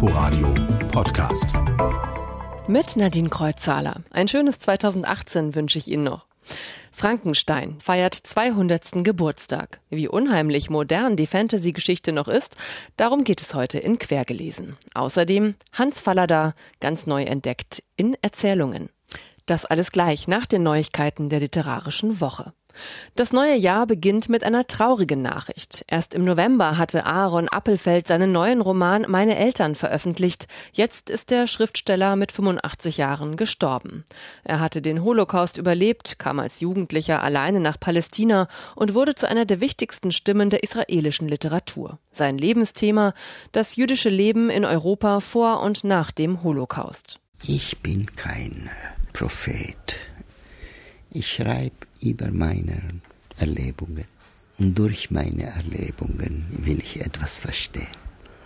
Inforadio 0.00 0.54
Podcast. 0.92 1.48
Mit 2.68 2.94
Nadine 2.94 3.30
Kreuzzahler. 3.30 3.96
Ein 4.12 4.28
schönes 4.28 4.60
2018 4.60 5.56
wünsche 5.56 5.78
ich 5.78 5.88
Ihnen 5.88 6.04
noch. 6.04 6.26
Frankenstein 6.92 7.80
feiert 7.80 8.14
200. 8.14 9.02
Geburtstag. 9.02 9.80
Wie 9.90 10.06
unheimlich 10.06 10.70
modern 10.70 11.16
die 11.16 11.26
Fantasy-Geschichte 11.26 12.12
noch 12.12 12.28
ist, 12.28 12.56
darum 12.96 13.24
geht 13.24 13.42
es 13.42 13.54
heute 13.54 13.80
in 13.80 13.98
Quergelesen. 13.98 14.76
Außerdem 14.94 15.56
Hans 15.72 16.00
Fallada, 16.00 16.54
ganz 16.78 17.06
neu 17.06 17.24
entdeckt 17.24 17.82
in 17.96 18.16
Erzählungen. 18.22 18.90
Das 19.46 19.66
alles 19.66 19.90
gleich 19.90 20.28
nach 20.28 20.46
den 20.46 20.62
Neuigkeiten 20.62 21.28
der 21.28 21.40
literarischen 21.40 22.20
Woche. 22.20 22.52
Das 23.16 23.32
neue 23.32 23.56
Jahr 23.56 23.86
beginnt 23.86 24.28
mit 24.28 24.44
einer 24.44 24.66
traurigen 24.66 25.22
Nachricht. 25.22 25.84
Erst 25.88 26.14
im 26.14 26.24
November 26.24 26.78
hatte 26.78 27.06
Aaron 27.06 27.48
Appelfeld 27.48 28.06
seinen 28.06 28.32
neuen 28.32 28.60
Roman 28.60 29.06
Meine 29.08 29.36
Eltern 29.36 29.74
veröffentlicht. 29.74 30.46
Jetzt 30.72 31.10
ist 31.10 31.30
der 31.30 31.46
Schriftsteller 31.46 32.16
mit 32.16 32.32
85 32.32 32.96
Jahren 32.96 33.36
gestorben. 33.36 34.04
Er 34.44 34.60
hatte 34.60 34.82
den 34.82 35.02
Holocaust 35.02 35.58
überlebt, 35.58 36.18
kam 36.18 36.38
als 36.38 36.60
Jugendlicher 36.60 37.22
alleine 37.22 37.60
nach 37.60 37.80
Palästina 37.80 38.48
und 38.74 38.94
wurde 38.94 39.14
zu 39.14 39.28
einer 39.28 39.44
der 39.44 39.60
wichtigsten 39.60 40.12
Stimmen 40.12 40.50
der 40.50 40.62
israelischen 40.62 41.28
Literatur. 41.28 41.98
Sein 42.12 42.38
Lebensthema 42.38 43.14
das 43.52 43.76
jüdische 43.76 44.08
Leben 44.08 44.50
in 44.50 44.64
Europa 44.64 45.20
vor 45.20 45.60
und 45.62 45.84
nach 45.84 46.10
dem 46.10 46.42
Holocaust. 46.42 47.20
Ich 47.42 47.78
bin 47.78 48.14
kein 48.16 48.70
Prophet. 49.12 49.96
Ich 51.18 51.32
schreibe 51.32 51.88
über 52.00 52.30
meine 52.30 52.80
Erlebungen. 53.38 54.04
Und 54.56 54.78
durch 54.78 55.10
meine 55.10 55.46
Erlebungen 55.46 56.46
will 56.50 56.78
ich 56.78 57.00
etwas 57.04 57.40
verstehen. 57.40 57.88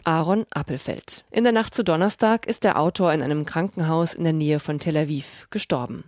Aaron 0.05 0.47
Appelfeld. 0.49 1.23
In 1.31 1.45
der 1.45 1.53
Nacht 1.53 1.75
zu 1.75 1.85
Donnerstag 1.85 2.47
ist 2.47 2.65
der 2.65 2.81
Autor 2.81 3.13
in 3.13 3.21
einem 3.21 3.45
Krankenhaus 3.45 4.15
in 4.15 4.25
der 4.25 4.33
Nähe 4.33 4.59
von 4.59 4.79
Tel 4.79 4.97
Aviv 4.97 5.49
gestorben. 5.51 6.05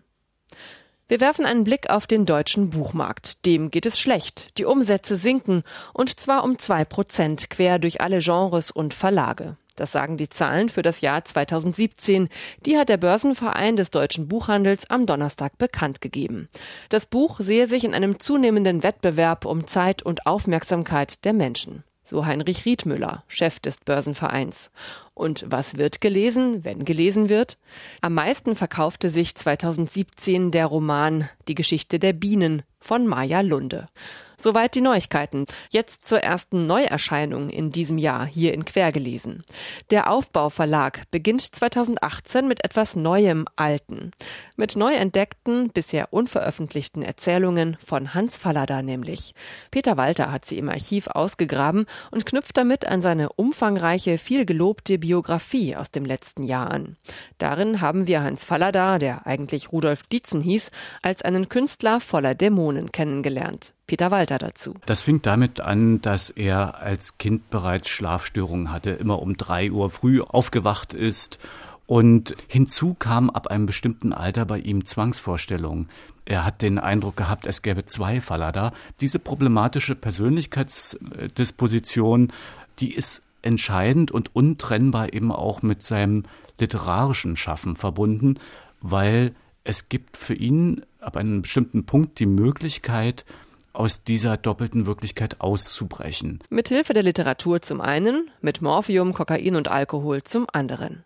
Wir 1.07 1.21
werfen 1.21 1.45
einen 1.45 1.65
Blick 1.65 1.91
auf 1.91 2.07
den 2.07 2.25
deutschen 2.25 2.71
Buchmarkt. 2.71 3.45
Dem 3.45 3.71
geht 3.71 3.85
es 3.85 4.01
schlecht. 4.01 4.57
Die 4.57 4.65
Umsätze 4.65 5.19
sinken 5.19 5.65
und 5.93 6.19
zwar 6.19 6.45
um 6.45 6.59
zwei 6.59 6.87
Prozent 6.87 7.51
quer 7.51 7.79
durch 7.79 8.01
alle 8.01 8.21
Genres 8.21 8.71
und 8.71 8.95
Verlage. 8.95 9.59
Das 9.77 9.93
sagen 9.93 10.17
die 10.17 10.29
Zahlen 10.29 10.69
für 10.69 10.83
das 10.83 11.01
Jahr 11.01 11.25
2017. 11.25 12.29
Die 12.65 12.79
hat 12.79 12.89
der 12.89 12.97
Börsenverein 12.97 13.77
des 13.77 13.91
deutschen 13.91 14.29
Buchhandels 14.29 14.89
am 14.89 15.07
Donnerstag 15.07 15.59
bekannt 15.59 16.01
gegeben. 16.01 16.49
Das 16.91 17.07
Buch 17.07 17.41
sehe 17.41 17.67
sich 17.67 17.85
in 17.85 17.95
einem 17.95 18.21
zunehmenden 18.21 18.83
Wettbewerb 18.83 19.45
um 19.45 19.67
Zeit 19.67 20.03
und 20.03 20.27
Aufmerksamkeit 20.27 21.25
der 21.25 21.33
Menschen. 21.33 21.83
So 22.07 22.27
Heinrich 22.27 22.67
Riedmüller, 22.67 23.25
Chef 23.29 23.61
des 23.61 23.79
Börsenvereins. 23.79 24.71
Und 25.15 25.47
was 25.49 25.79
wird 25.79 26.03
gelesen, 26.03 26.63
wenn 26.63 26.85
gelesen 26.85 27.31
wird? 27.31 27.57
Am 28.03 28.13
meisten 28.13 28.57
verkaufte 28.57 29.09
sich 29.09 29.35
2017 29.35 30.51
der 30.51 30.67
Roman 30.67 31.31
Die 31.49 31.55
Geschichte 31.55 31.99
der 31.99 32.13
Bienen 32.13 32.63
von 32.79 33.07
Maja 33.07 33.41
Lunde. 33.41 33.89
Soweit 34.37 34.75
die 34.75 34.81
Neuigkeiten. 34.81 35.47
Jetzt 35.71 36.07
zur 36.07 36.21
ersten 36.21 36.67
Neuerscheinung 36.67 37.51
in 37.51 37.71
diesem 37.71 37.99
Jahr 37.99 38.27
hier 38.27 38.55
in 38.55 38.65
Quergelesen. 38.65 39.45
Der 39.91 40.11
Aufbauverlag 40.11 41.03
beginnt 41.11 41.43
2018 41.43 42.49
mit 42.49 42.65
etwas 42.65 42.97
Neuem 42.97 43.47
Alten. 43.57 44.11
Mit 44.57 44.77
neu 44.77 44.95
entdeckten, 44.95 45.71
bisher 45.71 46.13
unveröffentlichten 46.13 47.03
Erzählungen 47.03 47.77
von 47.85 48.15
Hans 48.15 48.39
Fallada 48.39 48.83
nämlich. 48.83 49.35
Peter 49.71 49.97
Walter 49.97 50.31
hat 50.31 50.45
sie 50.45 50.59
im 50.59 50.69
Archiv 50.69 51.09
ausgegraben 51.09 51.87
und 52.11 52.27
knüpft 52.27 52.57
damit 52.57 52.87
an 52.87 53.03
seine 53.03 53.33
umfangreiche, 53.33 54.19
viel 54.19 54.45
gelobte 54.45 54.99
Biografie 54.99 55.77
aus 55.77 55.91
dem 55.91 56.05
letzten 56.05 56.43
Jahr 56.43 56.71
an. 56.71 56.97
Darin 57.39 57.81
haben 57.81 58.07
wir 58.07 58.23
Hans 58.23 58.45
Fallada, 58.45 58.99
der 58.99 59.27
eigentlich 59.27 59.73
Rudolf 59.73 60.05
Dietzen 60.05 60.41
hieß, 60.41 60.71
als 61.03 61.23
einen 61.23 61.49
Künstler 61.49 62.01
voller 62.01 62.35
Dämonen 62.35 62.93
kennengelernt. 62.93 63.74
Peter 63.87 64.11
Walter 64.11 64.39
dazu. 64.39 64.75
Das 64.87 65.03
fing 65.03 65.23
damit 65.23 65.61
an, 65.61 66.01
dass 66.01 66.31
er 66.31 66.79
als 66.79 67.19
Kind 67.19 67.51
bereits 67.51 67.91
Schlafstörungen 67.91 68.73
hatte, 68.73 68.91
immer 68.91 69.21
um 69.21 69.37
drei 69.37 69.71
Uhr 69.71 69.91
früh 69.91 70.23
aufgewacht 70.23 70.95
ist. 70.95 71.39
Und 71.87 72.35
hinzu 72.49 72.95
kam 72.95 73.29
ab 73.29 73.49
einem 73.49 73.67
bestimmten 73.67 74.15
Alter 74.15 74.47
bei 74.47 74.59
ihm 74.59 74.87
Zwangsvorstellungen. 74.87 75.91
Er 76.25 76.47
hat 76.47 76.63
den 76.63 76.79
Eindruck 76.79 77.19
gehabt, 77.19 77.45
es 77.47 77.61
gäbe 77.61 77.85
zwei 77.85 78.23
Faller 78.23 78.53
da. 78.53 78.73
Diese 79.03 79.19
problematische 79.19 79.95
Persönlichkeitsdisposition, 79.95 82.33
die 82.79 82.95
ist 82.95 83.21
entscheidend 83.43 84.11
und 84.11 84.35
untrennbar 84.35 85.13
eben 85.13 85.31
auch 85.31 85.61
mit 85.61 85.83
seinem 85.83 86.25
literarischen 86.59 87.37
Schaffen 87.37 87.77
verbunden, 87.77 88.39
weil 88.81 89.35
es 89.65 89.91
gibt 89.91 90.17
für 90.17 90.35
ihn 90.35 90.87
ab 91.01 91.19
einem 91.19 91.43
bestimmten 91.43 91.85
Punkt 91.85 92.19
die 92.19 92.27
Möglichkeit, 92.27 93.27
aus 93.75 94.05
dieser 94.05 94.37
doppelten 94.37 94.87
Wirklichkeit 94.87 95.41
auszubrechen. 95.41 96.41
Mithilfe 96.49 96.95
der 96.95 97.03
Literatur 97.03 97.61
zum 97.61 97.81
einen, 97.81 98.31
mit 98.41 98.63
Morphium, 98.63 99.13
Kokain 99.13 99.57
und 99.57 99.69
Alkohol 99.69 100.23
zum 100.23 100.47
anderen. 100.53 101.05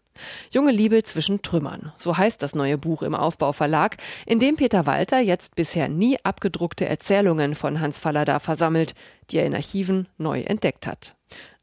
Junge 0.51 0.73
Liebe 0.73 1.03
zwischen 1.03 1.43
Trümmern, 1.43 1.93
so 1.97 2.17
heißt 2.17 2.43
das 2.43 2.55
neue 2.55 2.79
Buch 2.79 3.03
im 3.03 3.15
Aufbauverlag, 3.15 3.97
in 4.27 4.39
dem 4.39 4.57
Peter 4.57 4.87
Walter 4.87 5.21
jetzt 5.21 5.55
bisher 5.55 5.89
nie 5.89 6.19
abgedruckte 6.25 6.89
Erzählungen 6.89 7.55
von 7.55 7.81
Hans 7.81 7.99
Fallada 7.99 8.41
versammelt, 8.41 8.95
die 9.31 9.39
er 9.39 9.47
in 9.47 9.55
Archiven 9.55 10.09
neu 10.19 10.41
entdeckt 10.41 10.87
hat. 10.87 11.15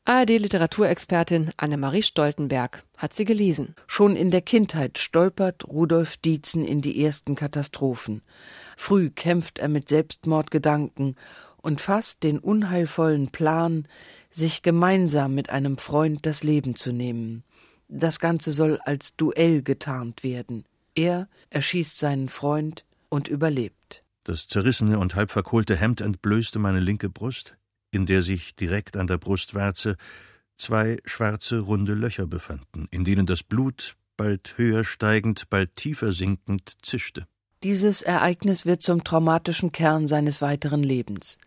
ARD-Literaturexpertin 0.08 1.52
Annemarie 1.58 2.04
Stoltenberg 2.04 2.84
hat 2.96 3.14
sie 3.14 3.26
gelesen. 3.26 3.76
Schon 3.88 4.16
in 4.16 4.30
der 4.30 4.42
Kindheit 4.42 5.00
stolpert 5.00 5.68
Rudolf 5.68 6.18
Dietzen 6.18 6.64
in 6.64 6.82
die 6.82 7.04
ersten 7.04 7.34
Katastrophen. 7.34 8.22
Früh 8.76 9.10
kämpft 9.10 9.60
er 9.60 9.68
mit 9.68 9.90
Selbstmordgedanken 9.90 11.16
und 11.58 11.82
fasst 11.82 12.24
den 12.24 12.40
unheilvollen 12.40 13.30
Plan, 13.30 13.88
sich 14.30 14.62
gemeinsam 14.62 15.34
mit 15.34 15.50
einem 15.50 15.78
Freund 15.78 16.26
das 16.26 16.44
Leben 16.44 16.76
zu 16.76 16.92
nehmen. 16.92 17.44
Das 17.88 18.20
Ganze 18.20 18.52
soll 18.52 18.80
als 18.84 19.16
Duell 19.16 19.64
getarnt 19.64 20.24
werden. 20.24 20.66
Er 20.96 21.28
erschießt 21.50 21.98
seinen 21.98 22.30
Freund 22.30 22.86
und 23.10 23.28
überlebt. 23.28 24.04
Das 24.24 24.48
zerrissene 24.48 24.98
und 25.00 25.16
halb 25.16 25.32
verkohlte 25.32 25.76
Hemd 25.76 26.02
entblößte 26.02 26.60
meine 26.60 26.80
linke 26.80 27.10
Brust 27.10 27.56
in 27.96 28.06
der 28.06 28.22
sich 28.22 28.56
direkt 28.56 28.98
an 28.98 29.08
der 29.08 29.18
Brustwarze 29.18 29.96
zwei 30.58 30.98
schwarze 31.06 31.60
runde 31.60 31.94
Löcher 31.94 32.28
befanden, 32.28 32.88
in 32.92 33.06
denen 33.06 33.26
das 33.26 33.42
Blut 33.42 33.96
bald 34.18 34.58
höher 34.58 34.84
steigend, 34.84 35.50
bald 35.50 35.76
tiefer 35.76 36.14
sinkend 36.14 36.74
zischte. 36.82 37.26
Dieses 37.66 38.04
Ereignis 38.04 38.68
wird 38.68 38.84
zum 38.84 39.04
traumatischen 39.04 39.72
Kern 39.72 40.06
seines 40.06 40.40
weiteren 40.40 40.84
Lebens. 40.84 41.40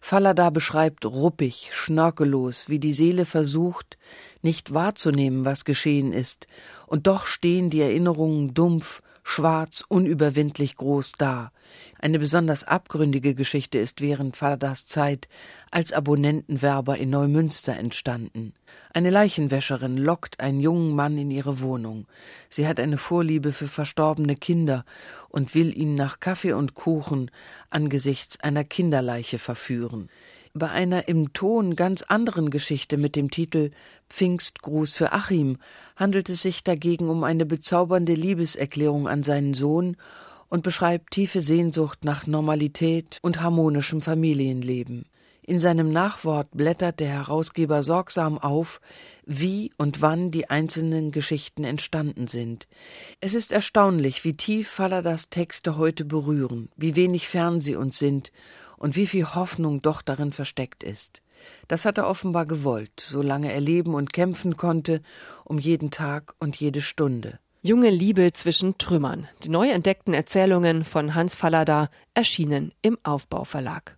Fallada 0.00 0.50
beschreibt 0.50 1.04
ruppig, 1.04 1.70
schnörkellos, 1.72 2.68
wie 2.68 2.78
die 2.78 2.94
Seele 2.94 3.24
versucht, 3.24 3.98
nicht 4.40 4.72
wahrzunehmen, 4.72 5.44
was 5.44 5.64
geschehen 5.64 6.12
ist, 6.12 6.46
und 6.86 7.08
doch 7.08 7.26
stehen 7.26 7.70
die 7.70 7.80
Erinnerungen 7.80 8.54
dumpf, 8.54 9.02
schwarz, 9.24 9.82
unüberwindlich 9.88 10.76
groß 10.76 11.12
da. 11.18 11.50
Eine 11.98 12.18
besonders 12.18 12.62
abgründige 12.62 13.34
Geschichte 13.34 13.78
ist 13.78 14.00
während 14.00 14.36
Falladas 14.36 14.86
Zeit 14.86 15.28
als 15.70 15.92
Abonnentenwerber 15.92 16.98
in 16.98 17.10
Neumünster 17.10 17.74
entstanden. 17.76 18.52
Eine 18.92 19.10
Leichenwäscherin 19.10 19.96
lockt 19.96 20.38
einen 20.38 20.60
jungen 20.60 20.94
Mann 20.94 21.16
in 21.18 21.30
ihre 21.30 21.60
Wohnung. 21.60 22.06
Sie 22.50 22.68
hat 22.68 22.78
eine 22.78 22.98
Vorliebe 22.98 23.52
für 23.52 23.66
verstorbene 23.66 24.36
Kinder 24.36 24.84
und 25.30 25.54
will 25.54 25.76
ihn 25.76 25.94
nach 25.94 26.20
Kaffee 26.20 26.52
und 26.52 26.74
Kuchen 26.74 27.30
angesichts 27.70 28.38
einer 28.40 28.62
Kinderleiche 28.62 29.38
verführen 29.38 30.10
bei 30.56 30.70
einer 30.70 31.08
im 31.08 31.32
Ton 31.32 31.74
ganz 31.74 32.02
anderen 32.02 32.48
Geschichte 32.48 32.96
mit 32.96 33.16
dem 33.16 33.28
Titel 33.28 33.72
Pfingstgruß 34.08 34.94
für 34.94 35.12
Achim 35.12 35.58
handelt 35.96 36.28
es 36.30 36.42
sich 36.42 36.62
dagegen 36.62 37.08
um 37.08 37.24
eine 37.24 37.44
bezaubernde 37.44 38.14
Liebeserklärung 38.14 39.08
an 39.08 39.24
seinen 39.24 39.54
Sohn 39.54 39.96
und 40.48 40.62
beschreibt 40.62 41.10
tiefe 41.10 41.42
Sehnsucht 41.42 42.04
nach 42.04 42.28
Normalität 42.28 43.18
und 43.22 43.40
harmonischem 43.40 44.00
Familienleben. 44.00 45.06
In 45.42 45.58
seinem 45.58 45.90
Nachwort 45.92 46.48
blättert 46.52 47.00
der 47.00 47.08
Herausgeber 47.08 47.82
sorgsam 47.82 48.38
auf, 48.38 48.80
wie 49.26 49.72
und 49.76 50.00
wann 50.00 50.30
die 50.30 50.48
einzelnen 50.48 51.10
Geschichten 51.10 51.64
entstanden 51.64 52.28
sind. 52.28 52.68
Es 53.20 53.34
ist 53.34 53.50
erstaunlich, 53.50 54.24
wie 54.24 54.34
tief 54.34 54.68
Falladas 54.68 55.30
Texte 55.30 55.76
heute 55.76 56.04
berühren, 56.04 56.70
wie 56.76 56.94
wenig 56.94 57.28
fern 57.28 57.60
sie 57.60 57.74
uns 57.74 57.98
sind 57.98 58.30
und 58.76 58.96
wie 58.96 59.06
viel 59.06 59.34
Hoffnung 59.34 59.80
doch 59.80 60.02
darin 60.02 60.32
versteckt 60.32 60.82
ist. 60.82 61.22
Das 61.68 61.84
hat 61.84 61.98
er 61.98 62.08
offenbar 62.08 62.46
gewollt, 62.46 63.00
solange 63.00 63.52
er 63.52 63.60
leben 63.60 63.94
und 63.94 64.12
kämpfen 64.12 64.56
konnte, 64.56 65.02
um 65.44 65.58
jeden 65.58 65.90
Tag 65.90 66.34
und 66.38 66.56
jede 66.56 66.80
Stunde. 66.80 67.38
Junge 67.62 67.90
Liebe 67.90 68.32
zwischen 68.32 68.76
Trümmern. 68.76 69.26
Die 69.42 69.48
neu 69.48 69.70
entdeckten 69.70 70.12
Erzählungen 70.12 70.84
von 70.84 71.14
Hans 71.14 71.34
Fallada 71.34 71.88
erschienen 72.12 72.72
im 72.82 72.98
Aufbauverlag. 73.02 73.96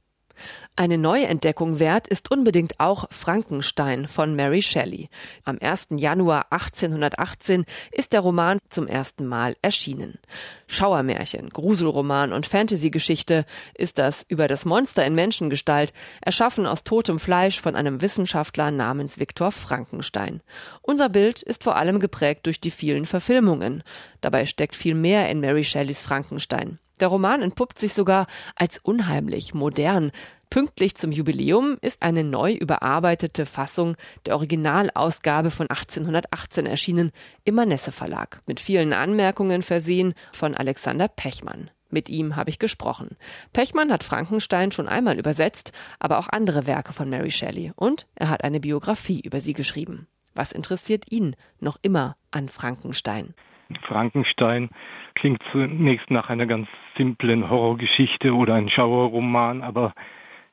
Eine 0.77 0.99
Neuentdeckung 0.99 1.79
wert 1.79 2.09
ist 2.09 2.31
unbedingt 2.31 2.79
auch 2.81 3.07
Frankenstein 3.11 4.09
von 4.09 4.37
Mary 4.37 4.63
Shelley. 4.63 5.09
Am 5.45 5.59
1. 5.61 5.89
Januar 5.97 6.47
1818 6.51 7.65
ist 7.93 8.13
der 8.13 8.21
Roman 8.21 8.59
zum 8.69 8.87
ersten 8.87 9.27
Mal 9.27 9.57
erschienen. 9.63 10.19
Schauermärchen, 10.67 11.51
Gruselroman 11.51 12.33
und 12.33 12.47
Fantasygeschichte 12.47 13.47
ist 13.75 13.99
das 13.99 14.25
über 14.29 14.49
das 14.49 14.65
Monster 14.65 15.07
in 15.07 15.15
Menschengestalt, 15.15 15.93
erschaffen 16.21 16.67
aus 16.67 16.85
totem 16.85 17.19
Fleisch 17.19 17.61
von 17.61 17.75
einem 17.75 18.03
Wissenschaftler 18.03 18.71
namens 18.71 19.19
Viktor 19.19 19.53
Frankenstein. 19.53 20.43
Unser 20.83 21.09
Bild 21.09 21.43
ist 21.43 21.65
vor 21.65 21.77
allem 21.77 22.01
geprägt 22.01 22.47
durch 22.47 22.61
die 22.61 22.71
vielen 22.71 23.07
Verfilmungen. 23.07 23.83
Dabei 24.21 24.47
steckt 24.47 24.75
viel 24.75 24.95
mehr 24.95 25.29
in 25.31 25.41
Mary 25.41 25.65
Shelleys 25.65 26.03
Frankenstein. 26.03 26.79
Der 27.01 27.09
Roman 27.09 27.43
entpuppt 27.43 27.79
sich 27.79 27.93
sogar 27.95 28.27
als 28.55 28.79
unheimlich 28.79 29.55
modern, 29.55 30.13
Pünktlich 30.49 30.95
zum 30.95 31.11
Jubiläum 31.11 31.77
ist 31.81 32.03
eine 32.03 32.23
neu 32.23 32.53
überarbeitete 32.53 33.47
Fassung 33.47 33.97
der 34.27 34.37
Originalausgabe 34.37 35.51
von 35.51 35.69
1818 35.69 36.67
erschienen 36.67 37.11
im 37.45 37.57
Manesse 37.57 37.91
Verlag, 37.91 38.41
mit 38.47 38.61
vielen 38.61 38.93
Anmerkungen 38.93 39.63
versehen 39.63 40.15
von 40.33 40.55
Alexander 40.55 41.09
Pechmann. 41.09 41.71
Mit 41.91 42.09
ihm 42.09 42.37
habe 42.37 42.51
ich 42.51 42.59
gesprochen. 42.59 43.17
Pechmann 43.53 43.93
hat 43.93 44.03
Frankenstein 44.03 44.73
schon 44.73 44.89
einmal 44.89 45.19
übersetzt, 45.19 45.73
aber 45.99 46.19
auch 46.19 46.29
andere 46.29 46.67
Werke 46.67 46.93
von 46.93 47.11
Mary 47.11 47.31
Shelley 47.31 47.73
und 47.77 48.07
er 48.15 48.29
hat 48.29 48.45
eine 48.45 48.61
Biografie 48.61 49.21
über 49.21 49.41
sie 49.41 49.53
geschrieben. 49.53 50.07
Was 50.35 50.53
interessiert 50.53 51.11
ihn 51.11 51.35
noch 51.61 51.79
immer 51.83 52.17
an 52.31 52.49
Frankenstein? 52.49 53.35
Frankenstein 53.83 54.71
klingt 55.15 55.43
zunächst 55.53 56.11
nach 56.11 56.31
einer 56.31 56.47
ganz 56.47 56.69
simplen 56.97 57.51
Horrorgeschichte 57.51 58.35
oder 58.35 58.55
ein 58.55 58.69
Schauerroman, 58.69 59.63
aber 59.63 59.93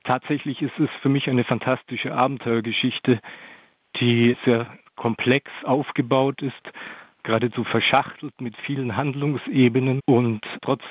Tatsächlich 0.03 0.61
ist 0.61 0.77
es 0.79 0.89
für 1.01 1.09
mich 1.09 1.29
eine 1.29 1.45
fantastische 1.45 2.13
Abenteuergeschichte, 2.13 3.19
die 3.99 4.35
sehr 4.43 4.67
komplex 4.95 5.49
aufgebaut 5.63 6.41
ist, 6.41 6.71
geradezu 7.23 7.63
verschachtelt 7.63 8.33
mit 8.41 8.55
vielen 8.65 8.97
Handlungsebenen 8.97 10.01
und 10.05 10.41
trotz 10.61 10.83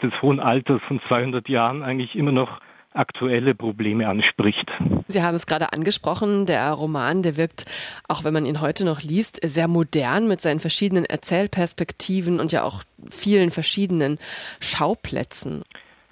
des 0.00 0.12
hohen 0.22 0.38
Alters 0.38 0.80
von 0.86 1.00
200 1.08 1.48
Jahren 1.48 1.82
eigentlich 1.82 2.14
immer 2.14 2.30
noch 2.30 2.60
aktuelle 2.94 3.54
Probleme 3.54 4.08
anspricht. 4.08 4.70
Sie 5.08 5.22
haben 5.22 5.34
es 5.34 5.46
gerade 5.46 5.72
angesprochen, 5.72 6.46
der 6.46 6.70
Roman, 6.72 7.22
der 7.22 7.36
wirkt, 7.36 7.64
auch 8.08 8.24
wenn 8.24 8.32
man 8.32 8.46
ihn 8.46 8.60
heute 8.60 8.84
noch 8.84 9.00
liest, 9.00 9.40
sehr 9.42 9.68
modern 9.68 10.28
mit 10.28 10.40
seinen 10.40 10.60
verschiedenen 10.60 11.04
Erzählperspektiven 11.04 12.40
und 12.40 12.52
ja 12.52 12.62
auch 12.62 12.82
vielen 13.10 13.50
verschiedenen 13.50 14.18
Schauplätzen. 14.60 15.62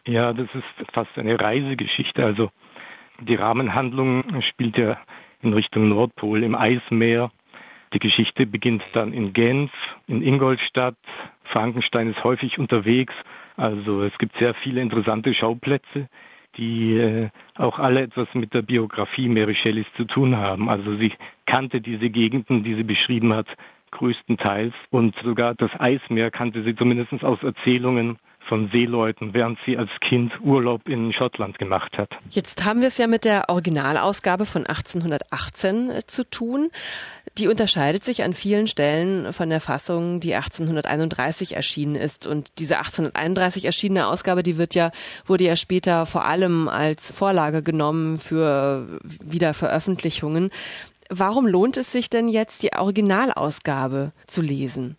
Ja, 0.06 0.32
das 0.32 0.48
ist 0.54 0.92
fast 0.92 1.10
eine 1.16 1.38
Reisegeschichte. 1.38 2.24
Also 2.24 2.50
die 3.20 3.34
Rahmenhandlung 3.34 4.42
spielt 4.42 4.76
ja 4.76 4.98
in 5.42 5.52
Richtung 5.52 5.88
Nordpol 5.88 6.42
im 6.42 6.54
Eismeer. 6.54 7.30
Die 7.92 7.98
Geschichte 7.98 8.46
beginnt 8.46 8.82
dann 8.92 9.12
in 9.12 9.32
Genf, 9.32 9.72
in 10.06 10.22
Ingolstadt. 10.22 10.96
Frankenstein 11.44 12.10
ist 12.10 12.22
häufig 12.22 12.58
unterwegs. 12.58 13.12
Also 13.56 14.02
es 14.04 14.16
gibt 14.18 14.36
sehr 14.38 14.54
viele 14.54 14.80
interessante 14.80 15.34
Schauplätze, 15.34 16.08
die 16.60 16.96
äh, 16.96 17.28
auch 17.56 17.78
alle 17.78 18.02
etwas 18.02 18.28
mit 18.34 18.54
der 18.54 18.62
Biografie 18.62 19.28
Mary 19.28 19.56
Shelleys 19.56 19.86
zu 19.96 20.04
tun 20.04 20.36
haben. 20.36 20.68
Also 20.68 20.96
sie 20.96 21.12
kannte 21.46 21.80
diese 21.80 22.10
Gegenden, 22.10 22.62
die 22.62 22.74
sie 22.76 22.84
beschrieben 22.84 23.32
hat, 23.32 23.46
größtenteils. 23.90 24.74
Und 24.90 25.16
sogar 25.24 25.54
das 25.54 25.70
Eismeer 25.78 26.30
kannte 26.30 26.62
sie 26.62 26.76
zumindest 26.76 27.24
aus 27.24 27.42
Erzählungen 27.42 28.18
von 28.48 28.68
Seeleuten, 28.72 29.32
während 29.32 29.58
sie 29.64 29.76
als 29.76 29.90
Kind 30.00 30.32
Urlaub 30.40 30.88
in 30.88 31.12
Schottland 31.12 31.58
gemacht 31.58 31.96
hat. 31.96 32.10
Jetzt 32.30 32.64
haben 32.64 32.80
wir 32.80 32.88
es 32.88 32.98
ja 32.98 33.06
mit 33.06 33.24
der 33.24 33.48
Originalausgabe 33.48 34.44
von 34.44 34.66
1818 34.66 35.90
äh, 35.90 36.06
zu 36.06 36.28
tun. 36.28 36.70
Die 37.38 37.48
unterscheidet 37.48 38.02
sich 38.02 38.22
an 38.24 38.32
vielen 38.32 38.66
Stellen 38.66 39.32
von 39.32 39.48
der 39.50 39.60
Fassung, 39.60 40.20
die 40.20 40.34
1831 40.34 41.54
erschienen 41.56 41.94
ist. 41.94 42.26
Und 42.26 42.58
diese 42.58 42.78
1831 42.78 43.64
erschienene 43.64 44.08
Ausgabe, 44.08 44.42
die 44.42 44.58
wird 44.58 44.74
ja, 44.74 44.90
wurde 45.26 45.44
ja 45.44 45.56
später 45.56 46.06
vor 46.06 46.24
allem 46.24 46.68
als 46.68 47.12
Vorlage 47.12 47.62
genommen 47.62 48.18
für 48.18 48.98
Wiederveröffentlichungen. 49.04 50.50
Warum 51.08 51.46
lohnt 51.46 51.76
es 51.76 51.92
sich 51.92 52.10
denn 52.10 52.28
jetzt, 52.28 52.62
die 52.62 52.72
Originalausgabe 52.76 54.12
zu 54.26 54.42
lesen? 54.42 54.96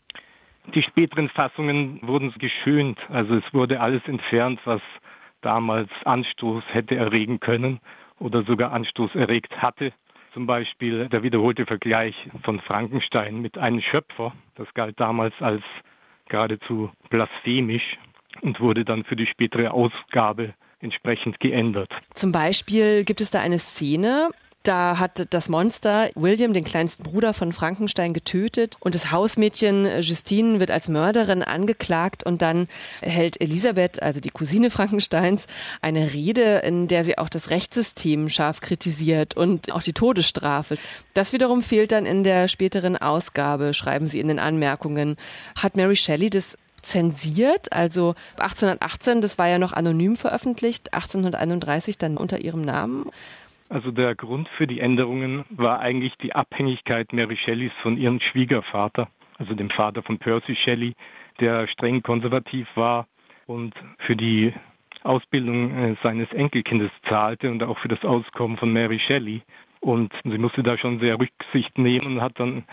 Die 0.74 0.84
späteren 0.84 1.30
Fassungen 1.30 2.00
wurden 2.04 2.34
geschönt, 2.38 2.98
also 3.10 3.36
es 3.36 3.44
wurde 3.54 3.82
alles 3.82 4.04
entfernt, 4.06 4.60
was 4.66 4.82
damals 5.42 5.90
Anstoß 6.06 6.64
hätte 6.72 6.96
erregen 6.96 7.40
können 7.40 7.80
oder 8.20 8.44
sogar 8.44 8.72
Anstoß 8.72 9.16
erregt 9.16 9.58
hatte. 9.58 9.92
Zum 10.34 10.46
Beispiel 10.46 11.10
der 11.10 11.24
wiederholte 11.24 11.66
Vergleich 11.66 12.16
von 12.44 12.62
Frankenstein 12.62 13.42
mit 13.42 13.58
einem 13.58 13.82
Schöpfer. 13.82 14.34
Das 14.56 14.68
galt 14.74 15.00
damals 15.00 15.34
als 15.40 15.64
geradezu 16.30 16.90
blasphemisch 17.10 17.98
und 18.42 18.60
wurde 18.62 18.86
dann 18.86 19.04
für 19.04 19.18
die 19.18 19.28
spätere 19.28 19.72
Ausgabe 19.72 20.54
entsprechend 20.80 21.40
geändert. 21.40 21.92
Zum 22.14 22.32
Beispiel 22.32 23.04
gibt 23.04 23.20
es 23.20 23.30
da 23.30 23.42
eine 23.42 23.60
Szene, 23.60 24.32
da 24.64 25.00
hat 25.00 25.34
das 25.34 25.50
Monster 25.50 26.10
William, 26.16 26.54
den 26.54 26.64
kleinsten 26.64 27.04
Bruder 27.04 27.34
von 27.34 27.54
Frankenstein, 27.54 28.14
getötet 28.14 28.76
und 28.80 28.96
das 28.96 29.12
Hausmädchen 29.12 30.02
Justine 30.02 30.60
wird 30.60 30.72
als 30.72 30.88
Mörderin 30.88 31.44
angeklagt 31.44 32.24
und 32.24 32.42
dann 32.42 32.68
hält 33.02 33.40
Elisabeth, 33.42 34.02
also 34.02 34.20
die 34.20 34.30
Cousine 34.30 34.70
Frankensteins, 34.70 35.48
eine 35.82 36.14
Rede, 36.14 36.60
in 36.60 36.88
der 36.88 37.04
sie 37.04 37.18
auch 37.18 37.30
das 37.30 37.50
Rechtssystem 37.50 38.30
scharf 38.30 38.62
kritisiert 38.62 39.36
und 39.36 39.72
auch 39.72 39.84
die 39.84 39.94
Todesstrafe. 39.94 40.78
Das 41.14 41.34
wiederum 41.34 41.62
fehlt 41.62 41.92
dann 41.92 42.06
in 42.06 42.24
der 42.24 42.48
späteren 42.48 42.98
Ausgabe, 42.98 43.74
schreiben 43.74 44.08
sie 44.08 44.20
in 44.20 44.28
den 44.28 44.40
Anmerkungen. 44.40 45.18
Hat 45.58 45.76
Mary 45.76 45.96
Shelley 45.96 46.30
das 46.30 46.58
zensiert. 46.82 47.72
Also 47.72 48.16
1818, 48.38 49.22
das 49.22 49.38
war 49.38 49.48
ja 49.48 49.60
noch 49.60 49.74
anonym 49.74 50.18
veröffentlicht, 50.18 50.94
1831 50.94 51.98
dann 51.98 52.18
unter 52.18 52.40
ihrem 52.40 52.62
Namen. 52.62 53.10
Also 53.72 53.90
der 53.92 54.16
Grund 54.16 54.50
für 54.58 54.68
die 54.68 54.82
Änderungen 54.82 55.46
war 55.50 55.80
eigentlich 55.80 56.14
die 56.18 56.36
Abhängigkeit 56.36 57.14
Mary 57.14 57.38
Shelleys 57.38 57.72
von 57.82 57.96
ihrem 57.96 58.20
Schwiegervater, 58.20 59.08
also 59.38 59.54
dem 59.54 59.70
Vater 59.70 60.04
von 60.04 60.18
Percy 60.18 60.58
Shelley, 60.58 60.94
der 61.40 61.70
streng 61.70 62.04
konservativ 62.04 62.68
war 62.76 63.08
und 63.48 63.74
für 64.00 64.18
die 64.18 64.54
Ausbildung 65.04 65.74
äh, 65.74 65.96
seines 66.04 66.30
Enkelkindes 66.34 66.92
zahlte 67.08 67.50
und 67.50 67.64
auch 67.64 67.80
für 67.80 67.88
das 67.88 68.04
Auskommen 68.04 68.58
von 68.58 68.74
Mary 68.74 69.00
Shelley. 69.00 69.42
Und 69.80 70.12
sie 70.26 70.38
musste 70.38 70.64
da 70.64 70.78
schon 70.78 71.00
sehr 71.00 71.18
Rücksicht 71.18 71.78
nehmen 71.78 72.18
und 72.18 72.22
hat 72.22 72.38
dann 72.42 72.66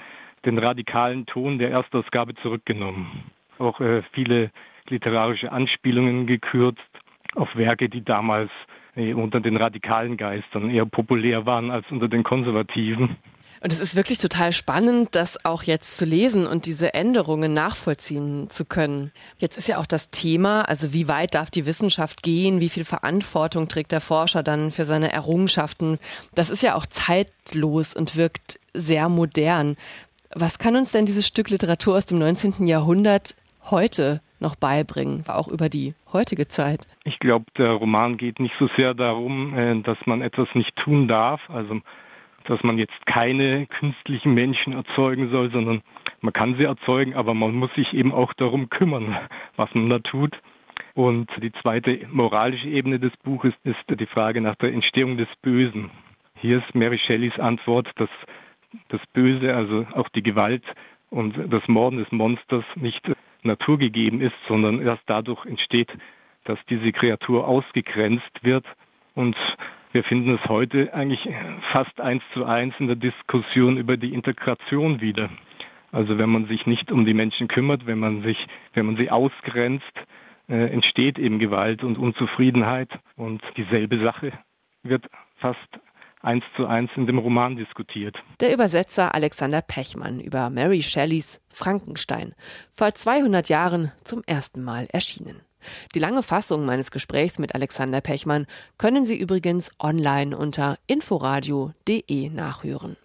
den 0.44 0.58
radikalen 0.58 1.26
Ton 1.26 1.60
der 1.60 1.70
Erstausgabe 1.70 2.34
zurückgenommen. 2.42 3.30
Auch 3.60 3.78
äh, 3.80 4.02
viele 4.14 4.50
literarische 4.88 5.52
Anspielungen 5.52 6.26
gekürzt 6.26 6.90
auf 7.36 7.54
Werke, 7.54 7.88
die 7.88 8.04
damals 8.04 8.50
unter 8.98 9.40
den 9.40 9.56
radikalen 9.56 10.16
Geistern 10.16 10.70
eher 10.70 10.86
populär 10.86 11.46
waren 11.46 11.70
als 11.70 11.86
unter 11.90 12.08
den 12.08 12.24
Konservativen. 12.24 13.16
Und 13.60 13.72
es 13.72 13.80
ist 13.80 13.96
wirklich 13.96 14.18
total 14.18 14.52
spannend, 14.52 15.10
das 15.12 15.44
auch 15.44 15.64
jetzt 15.64 15.96
zu 15.96 16.04
lesen 16.04 16.46
und 16.46 16.66
diese 16.66 16.94
Änderungen 16.94 17.54
nachvollziehen 17.54 18.48
zu 18.50 18.64
können. 18.64 19.10
Jetzt 19.38 19.58
ist 19.58 19.66
ja 19.66 19.78
auch 19.78 19.86
das 19.86 20.10
Thema, 20.10 20.62
also 20.62 20.92
wie 20.92 21.08
weit 21.08 21.34
darf 21.34 21.50
die 21.50 21.66
Wissenschaft 21.66 22.22
gehen, 22.22 22.60
wie 22.60 22.68
viel 22.68 22.84
Verantwortung 22.84 23.66
trägt 23.66 23.90
der 23.90 24.00
Forscher 24.00 24.42
dann 24.42 24.70
für 24.70 24.84
seine 24.84 25.12
Errungenschaften. 25.12 25.98
Das 26.34 26.50
ist 26.50 26.62
ja 26.62 26.76
auch 26.76 26.86
zeitlos 26.86 27.94
und 27.94 28.16
wirkt 28.16 28.60
sehr 28.74 29.08
modern. 29.08 29.76
Was 30.34 30.58
kann 30.58 30.76
uns 30.76 30.92
denn 30.92 31.06
dieses 31.06 31.26
Stück 31.26 31.50
Literatur 31.50 31.96
aus 31.96 32.06
dem 32.06 32.18
19. 32.18 32.66
Jahrhundert 32.66 33.34
heute 33.70 34.20
noch 34.40 34.56
beibringen, 34.56 35.24
auch 35.28 35.48
über 35.48 35.68
die 35.68 35.94
heutige 36.12 36.46
Zeit? 36.46 36.86
Ich 37.04 37.18
glaube, 37.18 37.46
der 37.56 37.72
Roman 37.72 38.16
geht 38.16 38.40
nicht 38.40 38.54
so 38.58 38.68
sehr 38.76 38.94
darum, 38.94 39.56
äh, 39.56 39.80
dass 39.82 39.98
man 40.06 40.22
etwas 40.22 40.48
nicht 40.54 40.74
tun 40.76 41.08
darf, 41.08 41.40
also 41.50 41.80
dass 42.44 42.62
man 42.62 42.78
jetzt 42.78 43.06
keine 43.06 43.66
künstlichen 43.66 44.32
Menschen 44.32 44.72
erzeugen 44.72 45.30
soll, 45.30 45.50
sondern 45.50 45.82
man 46.20 46.32
kann 46.32 46.56
sie 46.56 46.64
erzeugen, 46.64 47.14
aber 47.14 47.34
man 47.34 47.54
muss 47.54 47.72
sich 47.74 47.92
eben 47.92 48.12
auch 48.12 48.32
darum 48.34 48.70
kümmern, 48.70 49.16
was 49.56 49.72
man 49.74 49.90
da 49.90 49.98
tut. 49.98 50.34
Und 50.94 51.30
die 51.42 51.52
zweite 51.62 52.06
moralische 52.10 52.68
Ebene 52.68 52.98
des 52.98 53.12
Buches 53.22 53.52
ist 53.64 53.78
die 53.88 54.06
Frage 54.06 54.40
nach 54.40 54.56
der 54.56 54.72
Entstehung 54.72 55.16
des 55.16 55.28
Bösen. 55.42 55.90
Hier 56.40 56.58
ist 56.58 56.74
Mary 56.74 56.98
Shelleys 56.98 57.38
Antwort, 57.38 57.88
dass 57.96 58.10
das 58.88 59.00
Böse, 59.12 59.54
also 59.54 59.86
auch 59.94 60.08
die 60.08 60.22
Gewalt 60.22 60.64
und 61.10 61.36
das 61.52 61.66
Morden 61.68 61.98
des 61.98 62.10
Monsters 62.10 62.64
nicht 62.76 63.02
naturgegeben 63.42 64.20
ist, 64.20 64.36
sondern 64.46 64.80
erst 64.80 65.02
dadurch 65.06 65.44
entsteht, 65.46 65.90
dass 66.44 66.58
diese 66.68 66.92
Kreatur 66.92 67.46
ausgegrenzt 67.46 68.42
wird. 68.42 68.64
Und 69.14 69.36
wir 69.92 70.04
finden 70.04 70.34
es 70.34 70.48
heute 70.48 70.92
eigentlich 70.94 71.28
fast 71.72 72.00
eins 72.00 72.22
zu 72.34 72.44
eins 72.44 72.74
in 72.78 72.86
der 72.86 72.96
Diskussion 72.96 73.76
über 73.76 73.96
die 73.96 74.14
Integration 74.14 75.00
wieder. 75.00 75.30
Also 75.92 76.18
wenn 76.18 76.30
man 76.30 76.46
sich 76.46 76.66
nicht 76.66 76.92
um 76.92 77.04
die 77.06 77.14
Menschen 77.14 77.48
kümmert, 77.48 77.86
wenn 77.86 77.98
man 77.98 78.22
sich, 78.22 78.38
wenn 78.74 78.86
man 78.86 78.96
sie 78.96 79.10
ausgrenzt, 79.10 79.92
äh, 80.48 80.72
entsteht 80.72 81.18
eben 81.18 81.38
Gewalt 81.38 81.82
und 81.82 81.98
Unzufriedenheit. 81.98 82.90
Und 83.16 83.42
dieselbe 83.56 83.98
Sache 83.98 84.32
wird 84.82 85.06
fast 85.36 85.68
eins 86.20 86.44
zu 86.56 86.66
eins 86.66 86.90
in 86.96 87.06
dem 87.06 87.18
Roman 87.18 87.56
diskutiert. 87.56 88.16
Der 88.40 88.52
Übersetzer 88.52 89.14
Alexander 89.14 89.62
Pechmann 89.62 90.20
über 90.20 90.50
Mary 90.50 90.82
Shelleys 90.82 91.40
Frankenstein, 91.48 92.34
vor 92.72 92.94
200 92.94 93.48
Jahren 93.48 93.92
zum 94.04 94.22
ersten 94.24 94.62
Mal 94.62 94.86
erschienen. 94.92 95.40
Die 95.94 95.98
lange 95.98 96.22
Fassung 96.22 96.64
meines 96.64 96.90
Gesprächs 96.90 97.38
mit 97.38 97.54
Alexander 97.54 98.00
Pechmann 98.00 98.46
können 98.78 99.04
Sie 99.04 99.16
übrigens 99.16 99.70
online 99.80 100.36
unter 100.36 100.78
inforadio.de 100.86 102.30
nachhören. 102.30 102.96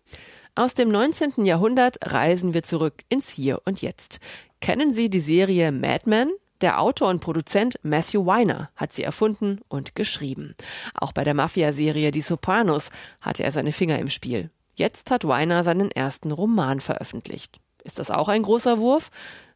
Aus 0.56 0.76
dem 0.76 0.90
19. 0.90 1.46
Jahrhundert 1.46 1.98
reisen 2.04 2.54
wir 2.54 2.62
zurück 2.62 3.04
ins 3.10 3.30
Hier 3.30 3.62
und 3.66 3.82
Jetzt. 3.82 4.20
Kennen 4.62 4.94
Sie 4.94 5.10
die 5.10 5.20
Serie 5.20 5.72
Mad 5.72 6.08
Men? 6.08 6.30
Der 6.62 6.80
Autor 6.80 7.10
und 7.10 7.20
Produzent 7.20 7.80
Matthew 7.84 8.26
Weiner 8.26 8.70
hat 8.76 8.94
sie 8.94 9.04
erfunden 9.04 9.60
und 9.68 9.96
geschrieben. 9.96 10.56
Auch 10.94 11.12
bei 11.12 11.24
der 11.24 11.34
Mafia-Serie 11.34 12.12
Die 12.12 12.22
Sopranos 12.22 12.90
hatte 13.22 13.44
er 13.44 13.52
seine 13.52 13.72
Finger 13.72 14.00
im 14.00 14.10
Spiel. 14.10 14.50
Jetzt 14.76 15.12
hat 15.12 15.28
Weiner 15.28 15.64
seinen 15.64 15.92
ersten 15.92 16.32
Roman 16.32 16.80
veröffentlicht. 16.80 17.60
Ist 17.84 18.00
das 18.00 18.12
auch 18.12 18.30
ein 18.30 18.44
großer 18.44 18.78
Wurf? 18.80 19.12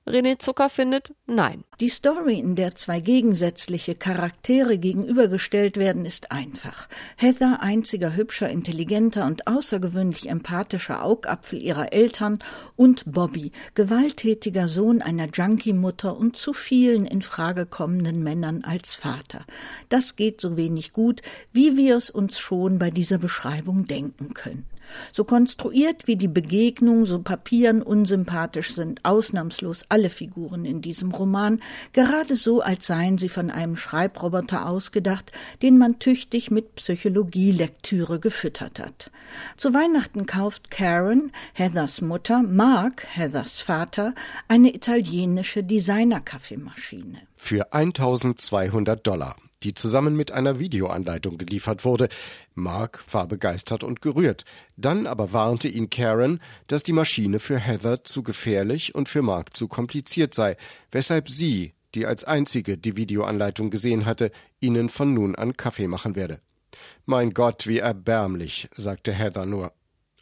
René 0.08 0.40
Zucker 0.40 0.70
findet 0.70 1.14
nein. 1.26 1.66
Die 1.82 1.90
Story, 1.90 2.40
in 2.40 2.56
der 2.56 2.76
zwei 2.76 3.02
gegensätzliche 3.02 3.94
Charaktere 3.94 4.78
gegenübergestellt 4.78 5.76
werden, 5.76 6.06
ist 6.06 6.32
einfach. 6.32 6.88
Heather, 7.18 7.62
einziger 7.62 8.16
hübscher, 8.16 8.50
intelligenter 8.50 9.26
und 9.26 9.48
außergewöhnlich 9.48 10.30
empathischer 10.30 11.04
Augapfel 11.04 11.62
ihrer 11.62 11.92
Eltern 11.92 12.40
und 12.78 13.04
Bobby, 13.12 13.52
gewalttätiger 13.74 14.70
Sohn 14.70 15.02
einer 15.02 15.28
Junkie-Mutter 15.28 16.18
und 16.18 16.38
zu 16.38 16.54
vielen 16.54 17.06
in 17.06 17.22
Frage 17.22 17.66
kommenden 17.66 18.24
Männern 18.24 18.64
als 18.64 18.96
Vater. 18.96 19.46
Das 19.90 20.16
geht 20.16 20.40
so 20.40 20.56
wenig 20.56 20.94
gut, 20.94 21.22
wie 21.52 21.76
wir 21.76 21.98
es 21.98 22.10
uns 22.10 22.40
schon 22.40 22.80
bei 22.80 22.92
dieser 22.92 23.18
Beschreibung 23.18 23.86
denken 23.86 24.34
können. 24.34 24.66
So 25.12 25.24
konstruiert 25.24 26.08
wie 26.08 26.16
die 26.16 26.28
Begegnung, 26.28 27.06
so 27.06 27.22
papieren 27.22 27.82
unsympathisch 27.82 28.74
sind 28.74 29.04
ausnahmslos 29.04 29.86
alle 29.90 30.10
Figuren 30.10 30.66
in 30.66 30.82
diesem 30.82 31.12
Roman, 31.12 31.60
gerade 31.94 32.36
so, 32.36 32.62
als 32.62 32.88
seien 32.88 33.18
sie 33.18 33.30
von 33.30 33.50
einem 33.50 33.76
Schreibroboter 33.76 34.68
ausgedacht, 34.68 35.32
den 35.62 35.78
man 35.78 36.00
tüchtig 36.00 36.52
mit 36.52 36.76
Psychologielektüre 36.76 38.20
gefüttert 38.20 38.80
hat. 38.80 39.12
Zu 39.58 39.74
Weihnachten 39.74 40.26
kauft 40.26 40.72
Karen, 40.72 41.32
Heathers 41.54 42.02
Mutter, 42.02 42.44
Mark, 42.44 43.06
Heathers 43.16 43.62
Vater, 43.62 44.14
eine 44.48 44.74
italienische 44.74 45.64
Designer-Kaffeemaschine. 45.64 47.20
Für 47.36 47.74
1200 47.74 49.06
Dollar 49.06 49.36
die 49.64 49.74
zusammen 49.74 50.16
mit 50.16 50.32
einer 50.32 50.60
Videoanleitung 50.60 51.38
geliefert 51.38 51.86
wurde. 51.86 52.10
Mark 52.56 53.04
war 53.12 53.28
begeistert 53.28 53.84
und 53.84 54.02
gerührt. 54.02 54.44
Dann 54.76 55.08
aber 55.08 55.34
warnte 55.34 55.68
ihn 55.68 55.90
Karen, 55.90 56.40
dass 56.68 56.84
die 56.84 56.94
Maschine 56.94 57.40
für 57.40 57.58
Heather 57.58 58.04
zu 58.04 58.24
gefährlich 58.24 58.96
und 58.96 59.10
für 59.10 59.22
Mark 59.22 59.56
zu 59.56 59.68
kompliziert 59.68 60.34
sei, 60.34 60.58
weshalb 60.92 61.30
sie, 61.30 61.74
die 61.96 62.06
als 62.06 62.24
einzige 62.24 62.78
die 62.78 62.98
Videoanleitung 62.98 63.70
gesehen 63.70 64.06
hatte, 64.06 64.32
ihnen 64.60 64.90
von 64.90 65.14
nun 65.14 65.36
an 65.36 65.58
Kaffee 65.58 65.88
machen 65.88 66.16
werde. 66.16 66.40
Mein 67.06 67.34
Gott, 67.34 67.68
wie 67.68 67.80
erbärmlich, 67.80 68.70
sagte 68.74 69.14
Heather 69.14 69.46
nur. 69.46 69.72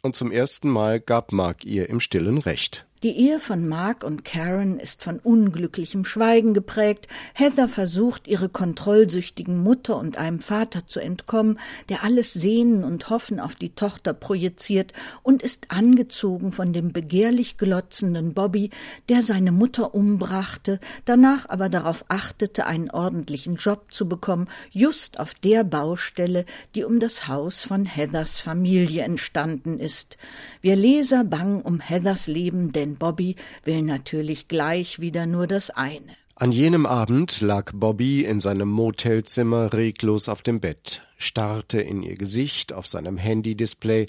Und 0.02 0.14
zum 0.14 0.30
ersten 0.30 0.70
Mal 0.70 1.00
gab 1.00 1.32
Mark 1.32 1.64
ihr 1.64 1.88
im 1.88 2.00
stillen 2.00 2.38
Recht. 2.38 2.86
Die 3.06 3.20
Ehe 3.20 3.38
von 3.38 3.68
Mark 3.68 4.02
und 4.02 4.24
Karen 4.24 4.80
ist 4.80 5.04
von 5.04 5.20
unglücklichem 5.20 6.04
Schweigen 6.04 6.54
geprägt. 6.54 7.06
Heather 7.34 7.68
versucht, 7.68 8.26
ihre 8.26 8.48
kontrollsüchtigen 8.48 9.62
Mutter 9.62 9.96
und 9.96 10.18
einem 10.18 10.40
Vater 10.40 10.88
zu 10.88 10.98
entkommen, 10.98 11.60
der 11.88 12.02
alles 12.02 12.32
Sehnen 12.32 12.82
und 12.82 13.08
Hoffen 13.08 13.38
auf 13.38 13.54
die 13.54 13.76
Tochter 13.76 14.12
projiziert 14.12 14.92
und 15.22 15.44
ist 15.44 15.70
angezogen 15.70 16.50
von 16.50 16.72
dem 16.72 16.92
begehrlich 16.92 17.58
glotzenden 17.58 18.34
Bobby, 18.34 18.70
der 19.08 19.22
seine 19.22 19.52
Mutter 19.52 19.94
umbrachte, 19.94 20.80
danach 21.04 21.48
aber 21.48 21.68
darauf 21.68 22.04
achtete, 22.08 22.66
einen 22.66 22.90
ordentlichen 22.90 23.54
Job 23.54 23.92
zu 23.92 24.08
bekommen, 24.08 24.48
just 24.72 25.20
auf 25.20 25.34
der 25.34 25.62
Baustelle, 25.62 26.44
die 26.74 26.82
um 26.82 26.98
das 26.98 27.28
Haus 27.28 27.62
von 27.62 27.84
Heathers 27.84 28.40
Familie 28.40 29.04
entstanden 29.04 29.78
ist. 29.78 30.16
Wir 30.60 30.74
Leser 30.74 31.22
bangen 31.22 31.62
um 31.62 31.78
Heathers 31.78 32.26
Leben, 32.26 32.72
denn 32.72 32.95
Bobby 32.98 33.36
will 33.64 33.82
natürlich 33.82 34.48
gleich 34.48 35.00
wieder 35.00 35.26
nur 35.26 35.46
das 35.46 35.70
eine. 35.70 36.16
An 36.34 36.52
jenem 36.52 36.84
Abend 36.84 37.40
lag 37.40 37.72
Bobby 37.74 38.24
in 38.24 38.40
seinem 38.40 38.68
Motelzimmer 38.68 39.72
reglos 39.72 40.28
auf 40.28 40.42
dem 40.42 40.60
Bett, 40.60 41.02
starrte 41.16 41.80
in 41.80 42.02
ihr 42.02 42.16
Gesicht 42.16 42.74
auf 42.74 42.86
seinem 42.86 43.16
Handy-Display 43.16 44.06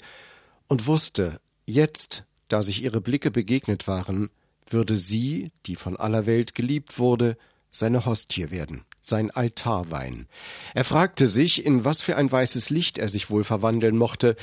und 0.66 0.86
wusste, 0.86 1.40
jetzt, 1.64 2.24
da 2.48 2.62
sich 2.62 2.82
ihre 2.82 3.00
Blicke 3.00 3.30
begegnet 3.30 3.88
waren, 3.88 4.28
würde 4.68 4.98
sie, 4.98 5.52
die 5.64 5.76
von 5.76 5.96
aller 5.96 6.26
Welt 6.26 6.54
geliebt 6.54 6.98
wurde, 6.98 7.38
seine 7.70 8.04
Hostie 8.04 8.50
werden, 8.50 8.84
sein 9.02 9.30
Altarwein. 9.30 10.26
Er 10.74 10.84
fragte 10.84 11.28
sich, 11.28 11.64
in 11.64 11.84
was 11.84 12.02
für 12.02 12.16
ein 12.16 12.30
weißes 12.30 12.70
Licht 12.70 12.98
er 12.98 13.08
sich 13.08 13.30
wohl 13.30 13.44
verwandeln 13.44 13.96
mochte, 13.96 14.36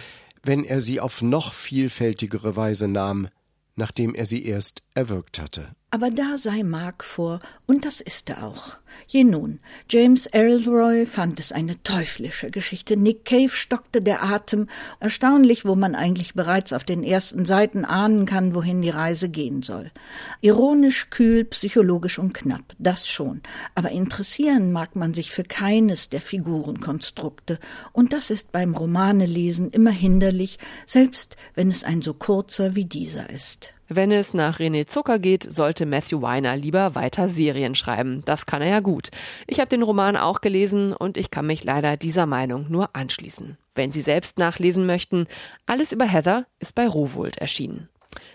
wenn 0.44 0.64
er 0.64 0.82
sie 0.82 1.00
auf 1.00 1.22
noch 1.22 1.54
vielfältigere 1.54 2.56
Weise 2.56 2.88
nahm, 2.88 3.28
nachdem 3.76 4.16
er 4.16 4.26
sie 4.26 4.46
erst 4.46 4.84
erwürgt 4.94 5.40
hatte. 5.40 5.76
Aber 5.96 6.10
da 6.10 6.38
sei 6.38 6.64
Mark 6.64 7.06
vor, 7.06 7.40
und 7.68 7.86
das 7.86 8.02
ist 8.02 8.30
er 8.30 8.44
auch. 8.44 8.74
Je 9.08 9.24
nun, 9.24 9.62
James 9.90 10.26
Elroy 10.26 11.06
fand 11.06 11.40
es 11.40 11.54
eine 11.54 11.82
teuflische 11.84 12.52
Geschichte. 12.52 12.98
Nick 12.98 13.24
Cave 13.24 13.48
stockte 13.48 14.02
der 14.02 14.22
Atem. 14.22 14.68
Erstaunlich, 15.00 15.64
wo 15.64 15.74
man 15.76 15.96
eigentlich 15.96 16.34
bereits 16.34 16.74
auf 16.74 16.84
den 16.84 17.02
ersten 17.02 17.46
Seiten 17.46 17.86
ahnen 17.86 18.26
kann, 18.26 18.56
wohin 18.56 18.82
die 18.82 18.90
Reise 18.90 19.30
gehen 19.30 19.62
soll. 19.62 19.90
Ironisch, 20.42 21.10
kühl, 21.12 21.46
psychologisch 21.46 22.20
und 22.20 22.34
knapp, 22.34 22.76
das 22.78 23.08
schon. 23.08 23.40
Aber 23.74 23.90
interessieren 23.92 24.74
mag 24.74 24.98
man 24.98 25.14
sich 25.14 25.32
für 25.32 25.44
keines 25.44 26.10
der 26.10 26.20
Figurenkonstrukte. 26.20 27.58
Und 27.94 28.12
das 28.12 28.32
ist 28.32 28.52
beim 28.52 28.76
Romanelesen 28.76 29.72
immer 29.72 29.92
hinderlich, 29.92 30.60
selbst 30.86 31.38
wenn 31.54 31.70
es 31.70 31.86
ein 31.86 32.02
so 32.02 32.14
kurzer 32.14 32.76
wie 32.76 32.86
dieser 32.86 33.30
ist. 33.30 33.72
Wenn 33.88 34.12
es 34.12 34.34
nach 34.34 34.60
René 34.60 34.88
Zucker 34.88 35.20
geht, 35.20 35.52
sollte 35.52 35.86
Matthew 35.86 36.22
Weiner 36.22 36.56
lieber 36.56 36.96
weiter 36.96 37.30
Serien 37.30 37.76
schreiben. 37.76 38.24
Das 38.26 38.48
kann 38.48 38.62
er 38.62 38.70
ja 38.70 38.80
gut. 38.80 39.10
Ich 39.46 39.60
habe 39.60 39.70
den 39.70 39.84
Roman 39.84 40.18
auch 40.18 40.42
gelesen 40.42 40.94
und 40.94 41.18
ich 41.18 41.30
kann 41.30 41.46
mich 41.46 41.64
leider 41.64 41.96
dieser 41.96 42.26
Meinung 42.26 42.66
nur 42.70 42.96
anschließen. 42.96 43.58
Wenn 43.76 43.92
Sie 43.92 44.02
selbst 44.02 44.40
nachlesen 44.40 44.86
möchten, 44.86 45.28
alles 45.68 45.92
über 45.92 46.06
Heather 46.06 46.46
ist 46.60 46.74
bei 46.74 46.88
Rowold 46.88 47.38
erschienen. 47.38 47.90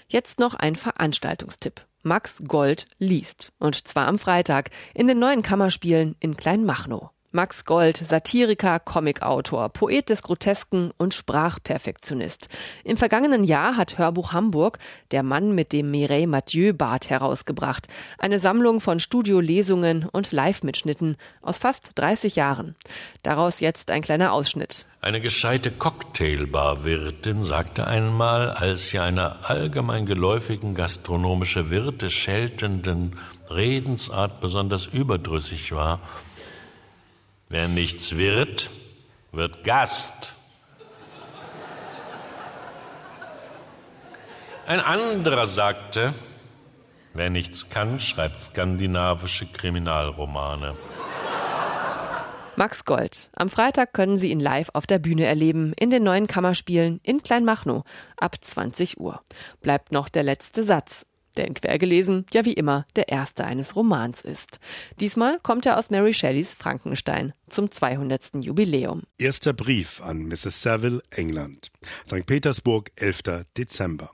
Jetzt 0.09 0.39
noch 0.39 0.55
ein 0.55 0.77
Veranstaltungstipp. 0.77 1.85
Max 2.03 2.43
Gold 2.47 2.87
liest. 2.99 3.53
Und 3.59 3.89
zwar 3.89 4.07
am 4.07 4.19
Freitag 4.19 4.71
in 4.95 5.09
den 5.09 5.19
neuen 5.19 5.43
Kammerspielen 5.43 6.17
in 6.21 6.37
Kleinmachnow. 6.37 7.11
Max 7.33 7.65
Gold, 7.65 7.97
Satiriker, 7.97 8.81
Comicautor, 8.81 9.69
Poet 9.69 10.11
des 10.11 10.23
Grotesken 10.25 10.91
und 10.99 11.15
Sprachperfektionist. 11.15 12.49
Im 12.83 12.97
vergangenen 12.97 13.45
Jahr 13.45 13.77
hat 13.77 13.99
Hörbuch 13.99 14.33
Hamburg 14.33 14.81
Der 15.13 15.23
Mann 15.23 15.55
mit 15.55 15.73
dem 15.73 15.93
Mireille 15.93 16.27
Mathieu 16.27 16.73
Bart 16.73 17.09
herausgebracht. 17.09 17.87
Eine 18.19 18.41
Sammlung 18.41 18.81
von 18.81 18.99
Studiolesungen 18.99 20.09
und 20.11 20.33
Live-Mitschnitten 20.33 21.17
aus 21.41 21.59
fast 21.59 21.93
30 21.95 22.35
Jahren. 22.35 22.75
Daraus 23.23 23.61
jetzt 23.61 23.93
ein 23.93 24.03
kleiner 24.03 24.33
Ausschnitt. 24.33 24.85
Eine 25.01 25.21
gescheite 25.21 25.71
Cocktailbar-Wirtin 25.71 27.45
sagte 27.45 27.87
einmal, 27.87 28.51
als 28.51 28.89
sie 28.89 28.99
einer 28.99 29.49
allgemein 29.49 30.05
geläufigen 30.05 30.75
gastronomische 30.75 31.71
Wirte 31.71 32.11
scheltenden 32.11 33.17
Redensart 33.49 34.41
besonders 34.41 34.87
überdrüssig 34.89 35.71
war, 35.73 36.01
Wer 37.53 37.67
nichts 37.67 38.17
wird, 38.17 38.71
wird 39.33 39.65
Gast. 39.65 40.35
Ein 44.69 44.79
anderer 44.79 45.49
sagte, 45.49 46.15
wer 47.13 47.29
nichts 47.29 47.69
kann, 47.69 47.99
schreibt 47.99 48.39
skandinavische 48.39 49.47
Kriminalromane. 49.47 50.77
Max 52.55 52.85
Gold. 52.85 53.31
Am 53.35 53.49
Freitag 53.49 53.95
können 53.95 54.17
Sie 54.17 54.31
ihn 54.31 54.39
live 54.39 54.71
auf 54.75 54.87
der 54.87 55.01
Bühne 55.01 55.25
erleben, 55.25 55.73
in 55.77 55.91
den 55.91 56.05
neuen 56.05 56.29
Kammerspielen 56.29 57.01
in 57.03 57.21
Kleinmachnow 57.21 57.83
ab 58.17 58.37
20 58.41 59.01
Uhr. 59.01 59.23
Bleibt 59.61 59.91
noch 59.91 60.09
der 60.09 60.23
letzte 60.23 60.63
Satz 60.63 61.05
der 61.37 61.47
in 61.47 61.55
Quergelesen 61.55 62.27
ja 62.33 62.45
wie 62.45 62.53
immer 62.53 62.87
der 62.97 63.09
erste 63.09 63.45
eines 63.45 63.77
Romans 63.77 64.21
ist. 64.23 64.59
Diesmal 65.01 65.39
kommt 65.41 65.67
er 65.67 65.79
aus 65.79 65.91
Mary 65.91 66.15
Shelleys 66.15 66.55
Frankenstein 66.55 67.33
zum 67.49 67.71
200. 67.71 68.37
Jubiläum. 68.45 69.03
Erster 69.19 69.53
Brief 69.53 70.01
an 70.03 70.27
Mrs. 70.27 70.63
Saville, 70.63 71.01
England. 71.11 71.71
St. 72.07 72.27
Petersburg, 72.27 72.91
11. 72.97 73.45
Dezember. 73.57 74.11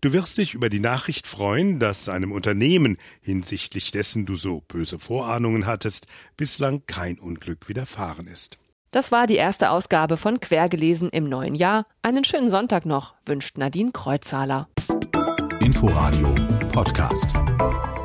Du 0.00 0.12
wirst 0.12 0.38
dich 0.38 0.54
über 0.54 0.68
die 0.68 0.80
Nachricht 0.80 1.26
freuen, 1.26 1.78
dass 1.78 2.08
einem 2.08 2.32
Unternehmen, 2.32 2.98
hinsichtlich 3.20 3.90
dessen 3.90 4.26
du 4.26 4.36
so 4.36 4.60
böse 4.60 4.98
Vorahnungen 4.98 5.66
hattest, 5.66 6.06
bislang 6.36 6.82
kein 6.86 7.18
Unglück 7.18 7.68
widerfahren 7.68 8.26
ist. 8.26 8.58
Das 8.90 9.12
war 9.12 9.26
die 9.26 9.36
erste 9.36 9.70
Ausgabe 9.70 10.16
von 10.16 10.40
Quergelesen 10.40 11.10
im 11.10 11.28
neuen 11.28 11.54
Jahr. 11.54 11.86
Einen 12.02 12.24
schönen 12.24 12.50
Sonntag 12.50 12.86
noch, 12.86 13.14
wünscht 13.26 13.58
Nadine 13.58 13.92
Kreuzhaler. 13.92 14.68
Inforadio 15.78 16.34
Podcast. 16.72 17.97